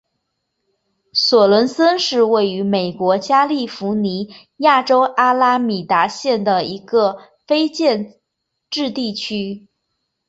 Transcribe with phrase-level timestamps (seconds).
[1.13, 8.19] 索伦森是位于美国加利福尼亚州阿拉米达县的一个非建
[8.71, 9.67] 制地区。